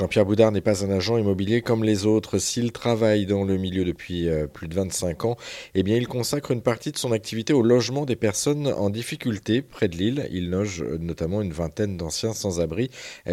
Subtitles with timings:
[0.00, 2.38] Jean-Pierre Boudard n'est pas un agent immobilier comme les autres.
[2.38, 5.36] S'il travaille dans le milieu depuis euh, plus de 25 ans,
[5.74, 9.60] eh bien, il consacre une partie de son activité au logement des personnes en difficulté
[9.60, 10.26] près de l'île.
[10.32, 12.90] Il loge euh, notamment une vingtaine d'anciens sans-abri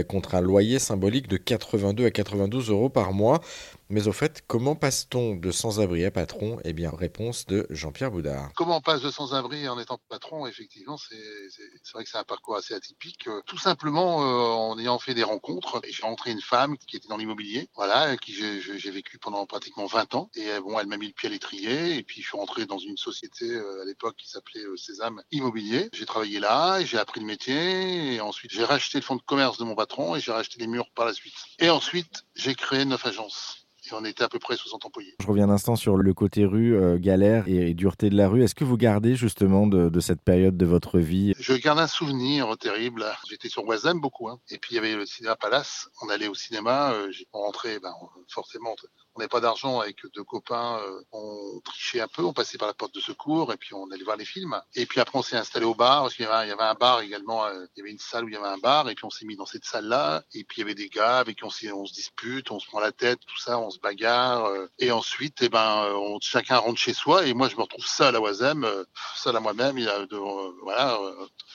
[0.09, 3.40] contre un loyer symbolique de 82 à 92 euros par mois.
[3.90, 6.60] Mais au fait, comment passe-t-on de sans-abri à patron?
[6.65, 8.52] Eh bien, réponse de Jean-Pierre Boudard.
[8.56, 10.46] Comment on passe de sans-abri en étant patron?
[10.46, 11.15] Effectivement, c'est
[11.94, 13.29] vrai que c'est un parcours assez atypique.
[13.46, 15.81] Tout simplement euh, en ayant fait des rencontres.
[15.89, 19.85] J'ai rencontré une femme qui était dans l'immobilier, voilà, avec qui j'ai vécu pendant pratiquement
[19.85, 20.30] 20 ans.
[20.35, 21.95] Et euh, bon, elle m'a mis le pied à l'étrier.
[21.95, 25.89] Et puis, je suis rentré dans une société euh, à l'époque qui s'appelait Sésame Immobilier.
[25.94, 28.16] J'ai travaillé là, j'ai appris le métier.
[28.16, 30.67] Et ensuite, j'ai racheté le fonds de commerce de mon patron et j'ai racheté les
[30.67, 31.35] murs par la suite.
[31.59, 35.15] Et ensuite, j'ai créé neuf agences et on était à peu près 60 employés.
[35.19, 38.43] Je reviens un instant sur le côté rue, euh, galère et, dureté de la rue.
[38.43, 41.33] Est-ce que vous gardez justement de, cette période de votre vie?
[41.39, 43.05] Je garde un souvenir terrible.
[43.29, 44.39] J'étais sur Oisem beaucoup, hein.
[44.49, 45.89] et puis il y avait le cinéma Palace.
[46.01, 47.93] On allait au cinéma, euh, on rentrait, ben,
[48.27, 48.75] forcément,
[49.17, 52.67] on n'avait pas d'argent avec deux copains, euh, on trichait un peu, on passait par
[52.67, 54.61] la porte de secours et puis on allait voir les films.
[54.75, 57.45] Et puis après on s'est installé au bar parce qu'il y, avait un bar également,
[57.45, 59.09] euh, il y avait une salle où il y avait un bar et puis on
[59.09, 60.23] s'est mis dans cette salle-là.
[60.33, 62.67] Et puis il y avait des gars avec qui on, on se dispute, on se
[62.67, 64.45] prend la tête, tout ça, on se bagarre.
[64.45, 67.86] Euh, et ensuite, eh ben, on, chacun rentre chez soi et moi je me retrouve
[67.86, 68.67] seul à Oisem,
[69.16, 69.78] seul à moi-même.
[69.78, 70.06] Il a
[70.64, 71.00] voilà.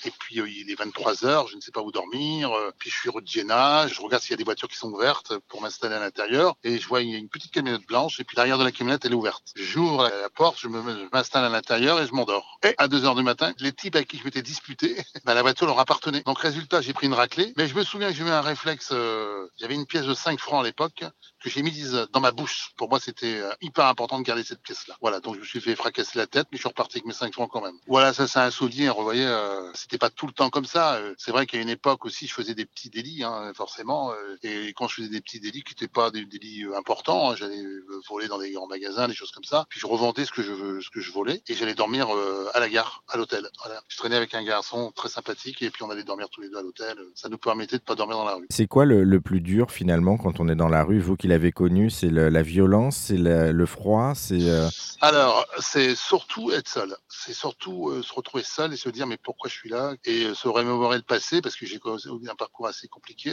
[0.04, 2.52] et puis il est 23 heures, je ne sais pas où dormir.
[2.78, 5.38] puis je suis rue de je regarde s'il y a des voitures qui sont ouvertes
[5.48, 8.58] pour m'installer à l'intérieur et je vois a une petite camionnette blanche et puis l'arrière
[8.58, 9.52] de la camionnette elle est ouverte.
[9.56, 10.68] J'ouvre la porte, je
[11.12, 12.58] m'installe à l'intérieur et je m'endors.
[12.64, 15.42] Et à 2 heures du matin, les types avec qui je m'étais disputé, ben, la
[15.42, 16.22] voiture leur appartenait.
[16.22, 18.90] Donc résultat, j'ai pris une raclée, mais je me souviens que j'ai eu un réflexe,
[18.92, 21.04] euh, j'avais une pièce de 5 francs à l'époque
[21.42, 22.72] que j'ai mise dans ma bouche.
[22.76, 24.96] Pour moi, c'était euh, hyper important de garder cette pièce-là.
[25.00, 27.12] Voilà, donc je me suis fait fracasser la tête, mais je suis reparti avec mes
[27.12, 27.76] 5 francs quand même.
[27.86, 31.00] Voilà, ça c'est un souvenir, vous voyez, euh, c'était pas tout le temps comme ça.
[31.18, 34.88] c'est vrai qu'à une époque aussi, je faisais des petits délits, hein, forcément, et quand
[34.88, 37.62] je faisais des petits délits qui n'étaient pas des délits importants, hein, j'allais
[38.08, 39.66] voler dans des grands magasins, des choses comme ça.
[39.68, 43.02] Puis je revendais ce que je, ce volais et j'allais dormir euh, à la gare,
[43.08, 43.48] à l'hôtel.
[43.64, 43.80] Voilà.
[43.88, 46.58] Je traînais avec un garçon très sympathique et puis on allait dormir tous les deux
[46.58, 46.96] à l'hôtel.
[47.14, 48.46] Ça nous permettait de pas dormir dans la rue.
[48.50, 51.52] C'est quoi le, plus dur finalement quand on est dans la rue Vous qui l'avez
[51.52, 54.48] connu, c'est la violence, c'est le froid, c'est.
[54.48, 54.68] Euh
[55.00, 56.94] Alors c'est surtout être seul.
[57.08, 59.94] C'est surtout euh, se retrouver seul et se dire mais pourquoi je suis là?
[60.04, 61.80] Et se remémorer le passé parce que j'ai
[62.28, 63.30] un parcours assez compliqué.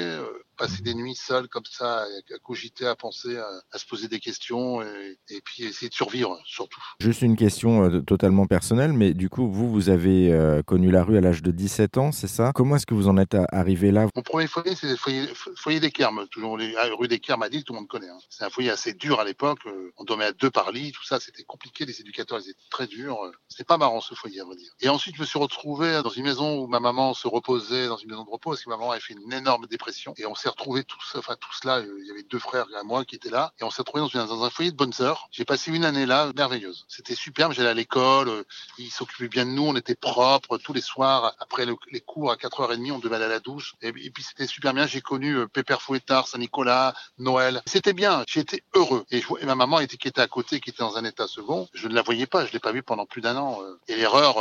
[0.58, 4.20] passer des nuits seul comme ça, à, cogiter, à penser, à, à se poser des
[4.20, 6.82] questions et, puis essayer de survivre surtout.
[7.00, 11.04] Juste une question euh, totalement personnelle, mais du coup, vous, vous avez euh, connu la
[11.04, 12.52] rue à l'âge de 17 ans, c'est ça?
[12.54, 14.08] Comment est-ce que vous en êtes arrivé là?
[14.16, 17.44] Mon premier foyer, c'est le foyer, foyer des Kermes, toujours les, ah, rue des Kermes
[17.44, 18.10] à Lille, tout le monde connaît.
[18.10, 18.20] Hein.
[18.30, 21.04] C'est un foyer assez dur à l'époque, euh, on dormait à deux par lit, tout
[21.04, 23.20] ça, c'était compliqué, les éducateurs, ils étaient très durs.
[23.50, 24.72] C'était pas marrant ce foyer, à vrai dire.
[24.80, 27.98] Et ensuite, je me suis retrouvé dans une maison où ma maman se reposait, dans
[27.98, 30.14] une maison de repos, parce que ma maman avait fait une énorme dépression.
[30.18, 33.04] Et on s'est retrouvés tous, enfin tous là, il y avait deux frères à moi
[33.04, 35.28] qui étaient là, et on s'est retrouvés dans, dans un foyer de bonnes sœurs.
[35.32, 36.86] J'ai passé une année là, merveilleuse.
[36.88, 38.44] C'était superbe, j'allais à l'école, euh,
[38.78, 41.36] ils s'occupaient bien de nous, on était propres tous les soirs.
[41.40, 43.76] Après les cours à 4h30, on devait aller à la douche.
[43.82, 47.62] Et, puis c'était super bien, j'ai connu euh, Pépère Fouettard, Saint-Nicolas, Noël.
[47.80, 49.06] C'était bien, j'étais heureux.
[49.10, 51.88] Et, ma maman était, qui était à côté, qui était dans un état second, je
[51.88, 53.62] ne la voyais pas, je l'ai pas vue pendant plus d'un an.
[53.62, 53.80] Euh.
[53.88, 54.36] Et l'erreur,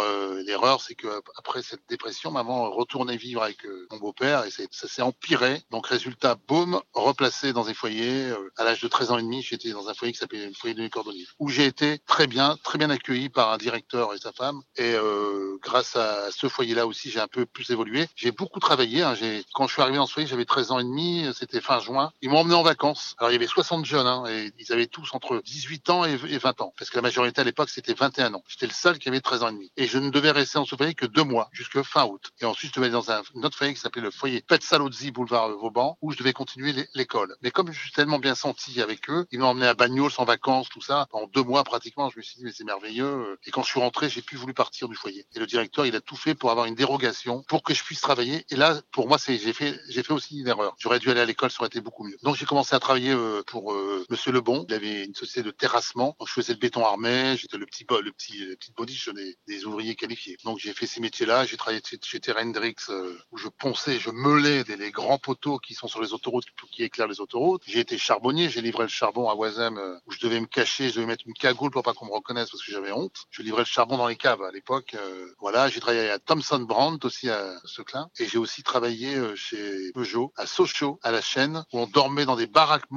[0.44, 1.06] l'erreur, c'est que
[1.36, 3.58] après cette dépression, maman retournait vivre avec
[3.92, 5.62] mon beau-père et ça s'est empiré.
[5.70, 8.32] Donc résultat, boum, replacé dans un foyer.
[8.56, 10.74] à l'âge de 13 ans et demi, j'étais dans un foyer qui s'appelait le foyer
[10.74, 14.32] de Cordonnier, où j'ai été très bien, très bien accueilli par un directeur et sa
[14.32, 14.62] femme.
[14.74, 18.08] Et euh, grâce à ce foyer-là aussi, j'ai un peu plus évolué.
[18.16, 19.02] J'ai beaucoup travaillé.
[19.02, 19.14] Hein.
[19.54, 21.24] Quand je suis arrivé dans ce foyer, j'avais 13 ans et demi.
[21.34, 22.10] C'était fin juin.
[22.20, 23.14] Ils m'ont emmené en vacances.
[23.18, 26.16] Alors il y avait 60 jeunes, hein, et ils avaient tous entre 18 ans et
[26.16, 28.44] 20 ans, parce que la majorité à l'époque c'était 21 ans.
[28.48, 29.70] J'étais le seul qui avait 13 ans et demi.
[29.76, 32.30] Et je ne devais rester dans ce foyer que deux mois, jusque fin août.
[32.40, 35.50] Et ensuite, je devais aller dans un, autre foyer qui s'appelait le foyer Salozzi, boulevard
[35.56, 37.36] Vauban, où je devais continuer l'école.
[37.42, 40.24] Mais comme je suis tellement bien senti avec eux, ils m'ont emmené à Bagnols en
[40.24, 42.10] vacances, tout ça, en deux mois pratiquement.
[42.10, 43.38] Je me suis dit mais c'est merveilleux.
[43.44, 45.26] Et quand je suis rentré, j'ai plus voulu partir du foyer.
[45.34, 48.00] Et le directeur, il a tout fait pour avoir une dérogation, pour que je puisse
[48.00, 48.44] travailler.
[48.50, 50.74] Et là, pour moi, j'ai fait j'ai fait aussi une erreur.
[50.78, 52.16] J'aurais dû aller à l'école, ça aurait été beaucoup mieux.
[52.22, 54.64] Donc j'ai commencé à travailler euh, pour euh, Monsieur Lebon.
[54.68, 56.16] Il avait une société de terrassement.
[56.18, 59.10] Donc, je faisais le béton armé, j'étais le petit le petit le petit body, je
[59.10, 60.36] des, des ouvriers qualifiés.
[60.44, 61.46] Donc j'ai fait ces métiers-là.
[61.46, 65.74] J'ai travaillé chez Terra Hendrix euh, où je ponçais, je meulais les grands poteaux qui
[65.74, 67.62] sont sur les autoroutes qui éclairent les autoroutes.
[67.66, 70.96] J'ai été charbonnier, j'ai livré le charbon à Oisem où je devais me cacher, je
[70.96, 73.24] devais mettre une cagoule pour pas qu'on me reconnaisse parce que j'avais honte.
[73.30, 74.94] Je livrais le charbon dans les caves à l'époque.
[74.94, 79.34] Euh, voilà, j'ai travaillé à Thomson Brandt aussi à Seclin et j'ai aussi travaillé euh,
[79.36, 82.46] chez Peugeot à Sochaux à la chaîne où on dormait dans des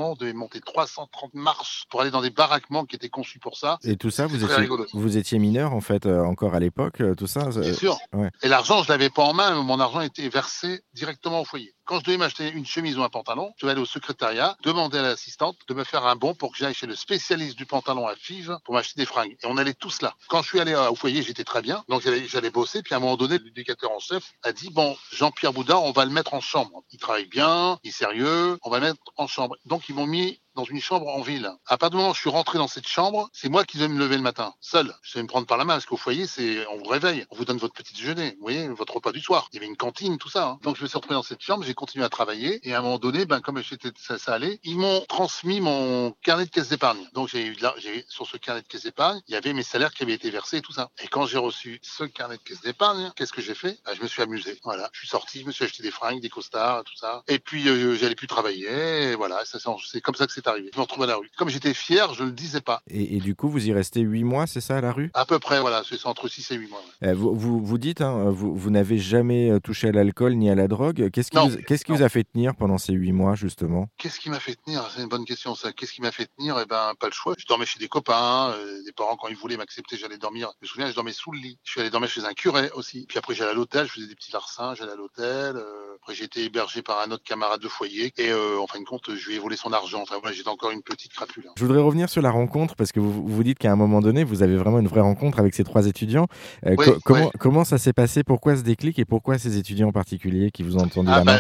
[0.02, 3.58] baraquements, on devait monter 330 marches pour aller dans des baraquements qui étaient conçus pour
[3.58, 3.78] ça.
[3.84, 7.16] Et tout ça, vous étiez, vous étiez mineur en fait euh, encore à l'époque, euh,
[7.16, 7.50] tout ça.
[7.50, 7.98] Bien sûr.
[8.14, 8.30] Ouais.
[8.42, 9.62] Et l'argent, je l'avais pas en main.
[9.62, 11.74] Mon argent était versé directement au foyer.
[11.86, 15.00] Quand je devais m'acheter une chemise ou un pantalon, je devais aller au secrétariat, demander
[15.00, 18.08] à l'assistante de me faire un bon pour que j'aille chez le spécialiste du pantalon
[18.08, 19.36] à FIV pour m'acheter des fringues.
[19.44, 20.16] Et on allait tous là.
[20.30, 21.84] Quand je suis allé au foyer, j'étais très bien.
[21.90, 22.82] Donc j'allais bosser.
[22.82, 26.06] Puis à un moment donné, l'éducateur en chef a dit bon, Jean-Pierre Boudard, on va
[26.06, 26.84] le mettre en chambre.
[26.92, 29.58] Il travaille bien, il est sérieux, on va le mettre en chambre.
[29.66, 31.52] Donc ils m'ont mis dans une chambre en ville.
[31.66, 33.88] À partir du moment où je suis rentré dans cette chambre, c'est moi qui devais
[33.88, 34.94] me lever le matin, seul.
[35.04, 37.36] Je devais me prendre par la main parce qu'au foyer, c'est on vous réveille, on
[37.36, 39.48] vous donne votre petit déjeuner, vous voyez, votre repas du soir.
[39.52, 40.48] Il y avait une cantine, tout ça.
[40.48, 40.60] Hein.
[40.64, 42.82] Donc je me suis retrouvé dans cette chambre, j'ai continué à travailler et à un
[42.82, 43.62] moment donné, ben comme
[43.98, 47.08] ça, ça allait, ils m'ont transmis mon carnet de caisse d'épargne.
[47.14, 49.64] Donc j'ai eu là, j'ai sur ce carnet de caisse d'épargne, il y avait mes
[49.64, 50.90] salaires qui avaient été versés et tout ça.
[51.04, 53.80] Et quand j'ai reçu ce carnet de caisse d'épargne, qu'est-ce que j'ai fait?
[53.86, 54.60] Ben, Je me suis amusé.
[54.64, 57.24] Voilà, je suis sorti, je me suis acheté des fringues, des costards, tout ça.
[57.28, 59.16] Et puis euh, j'allais plus travailler.
[59.16, 60.70] Voilà, c'est comme ça que c'est arrivé.
[60.74, 62.82] Je me retrouve à la comme j'étais fier, je ne le disais pas.
[62.90, 65.12] Et, du coup, vous y restez 8 mois, c'est ça, à la rue?
[65.14, 66.82] À peu près, voilà, c'est entre 6 et 8 mois.
[67.04, 70.50] Euh, vous, vous, vous, dites, hein, vous, vous n'avez jamais euh, touché à l'alcool ni
[70.50, 71.10] à la drogue.
[71.12, 73.88] Qu'est-ce qui, vous, qu'est-ce qui vous a fait tenir pendant ces 8 mois, justement?
[73.98, 74.90] Qu'est-ce qui m'a fait tenir?
[74.94, 75.72] C'est une bonne question, ça.
[75.72, 76.60] Qu'est-ce qui m'a fait tenir?
[76.62, 77.36] Eh ben, pas le choix.
[77.38, 80.52] Je dormais chez des copains, euh, des parents, quand ils voulaient m'accepter, j'allais dormir.
[80.62, 81.58] Je me souviens, je dormais sous le lit.
[81.64, 83.06] Je suis allé dormir chez un curé aussi.
[83.08, 85.62] Puis après, j'allais à l'hôtel, je faisais des petits larcins, j'allais à l'hôtel.
[85.96, 88.14] après, j'ai été hébergé par un autre camarade de foyer.
[88.18, 90.02] Et en fin de compte, je lui ai volé son argent.
[90.02, 91.46] Enfin, voilà, j'étais encore une petite crapule.
[91.56, 94.24] Je voudrais revenir sur la rencontre parce que vous, vous dites qu'à un moment donné,
[94.24, 96.28] vous avez vraiment une vraie rencontre avec ces trois étudiants.
[96.66, 98.24] Euh, comment, comment ça s'est passé?
[98.24, 101.40] Pourquoi ce déclic et pourquoi ces étudiants en particulier qui vous ont entendu ah ben,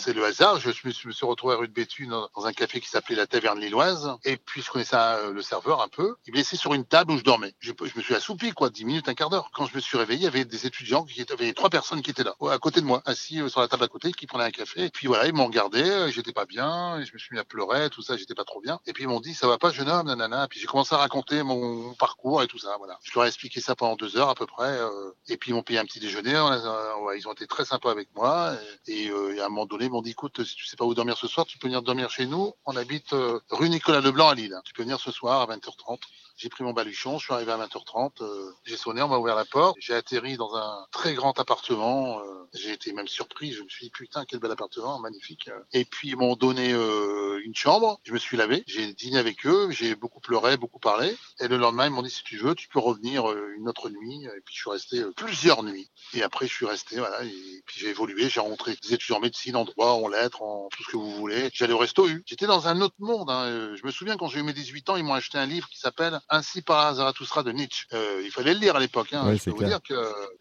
[0.00, 0.60] C'est le hasard.
[0.60, 3.60] Je, me, suis, retrouvé à rue de Béthune dans, un café qui s'appelait la Taverne
[3.60, 4.16] Lilloise.
[4.24, 6.14] Et puis, je connaissais euh, le serveur un peu.
[6.26, 7.52] Il me laissait sur une table où je dormais.
[7.58, 9.50] Je, me suis assoupi, quoi, 10 minutes, un quart d'heure.
[9.52, 12.00] Quand je me suis réveillé, il y avait des étudiants, il y avait trois personnes
[12.00, 14.26] qui étaient là, à côté de moi, assis euh, sur la table à côté, qui
[14.26, 14.84] prenaient un café.
[14.84, 17.44] Et puis voilà, ils m'ont regardé, j'étais pas bien, et je me suis mis à
[17.44, 18.78] pleurer, tout ça, j'étais pas trop bien.
[18.86, 20.46] Et puis ils m'ont dit, ça va pas, jeune homme, nanana.
[20.48, 22.76] Puis j'ai commencé à raconter mon, parcours et tout ça.
[22.78, 22.98] Voilà.
[23.02, 24.78] Je leur ai expliqué ça pendant deux heures à peu près.
[24.78, 26.32] Euh, et puis ils m'ont payé un petit déjeuner.
[26.32, 28.54] ils ont été très sympas avec moi.
[28.86, 30.94] Et, euh, à un moment donné, ils m'ont dit écoute, si tu sais pas où
[30.94, 32.52] dormir ce soir, tu peux venir dormir chez nous.
[32.66, 34.56] On habite euh, rue Nicolas Leblanc à Lille.
[34.64, 35.98] Tu peux venir ce soir à 20h30.
[36.36, 39.34] J'ai pris mon baluchon, je suis arrivé à 20h30, euh, j'ai sonné, on m'a ouvert
[39.34, 43.64] la porte, j'ai atterri dans un très grand appartement, euh, j'ai été même surpris, je
[43.64, 45.50] me suis dit putain quel bel appartement, magnifique.
[45.72, 49.72] Et puis ils m'ont donné une chambre, je me suis lavé, j'ai dîné avec eux,
[49.72, 52.68] j'ai beaucoup pleuré, beaucoup parlé, et le lendemain ils m'ont dit si tu veux, tu
[52.68, 55.90] peux revenir une autre nuit, et puis je suis resté plusieurs nuits.
[56.14, 59.20] Et après je suis resté, voilà, et puis j'ai évolué, j'ai rencontré des étudiants en
[59.20, 61.50] médecine, en en lettres, en tout ce que vous voulez.
[61.52, 62.22] J'allais au resto U.
[62.26, 63.30] J'étais dans un autre monde.
[63.30, 63.74] Hein.
[63.76, 65.78] Je me souviens quand j'ai eu mes 18 ans, ils m'ont acheté un livre qui
[65.78, 67.86] s'appelle ainsi par Zarathustra de Nietzsche.
[67.92, 69.12] Euh, il fallait le lire à l'époque.
[69.12, 69.34] Hein.
[69.34, 69.94] je peux vous dire que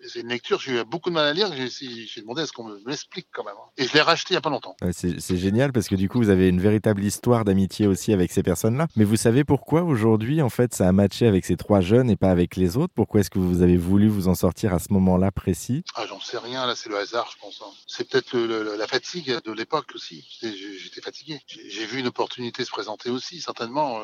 [0.07, 1.50] c'est une lecture, j'ai eu beaucoup de mal à lire.
[1.54, 3.56] J'ai demandé à ce qu'on me l'explique quand même.
[3.57, 3.69] Hein.
[3.78, 4.75] Et je l'ai racheté il n'y a pas longtemps.
[4.92, 8.44] c'est génial parce que du coup, vous avez une véritable histoire d'amitié aussi avec ces
[8.44, 8.88] personnes-là.
[8.95, 12.16] Mais vous savez pourquoi aujourd'hui, en fait, ça a matché avec ces trois jeunes et
[12.16, 12.94] pas avec les autres?
[12.95, 15.84] Pourquoi est-ce que vous avez voulu vous en sortir à ce moment-là précis?
[15.95, 16.66] Ah, j'en sais rien.
[16.66, 17.62] Là, c'est le hasard, je pense.
[17.62, 17.72] Hein.
[17.88, 20.25] C'est peut-être la fatigue de l'époque aussi.
[20.41, 21.39] J'étais fatigué.
[21.47, 24.00] J'ai vu une opportunité se présenter aussi, certainement.
[24.00, 24.03] Euh,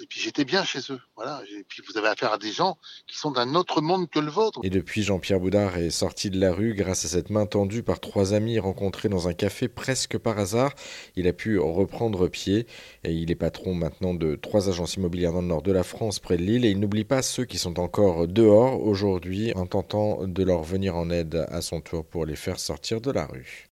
[0.00, 1.00] et puis j'étais bien chez eux.
[1.16, 1.42] Voilà.
[1.58, 4.30] Et puis vous avez affaire à des gens qui sont d'un autre monde que le
[4.30, 4.60] vôtre.
[4.62, 8.00] Et depuis, Jean-Pierre Boudard est sorti de la rue grâce à cette main tendue par
[8.00, 10.74] trois amis rencontrés dans un café presque par hasard.
[11.16, 12.66] Il a pu reprendre pied
[13.04, 16.18] et il est patron maintenant de trois agences immobilières dans le nord de la France,
[16.18, 16.64] près de Lille.
[16.64, 20.96] Et il n'oublie pas ceux qui sont encore dehors aujourd'hui en tentant de leur venir
[20.96, 23.68] en aide à son tour pour les faire sortir de la rue.